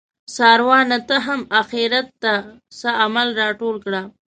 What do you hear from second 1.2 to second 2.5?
هم اخیرت ته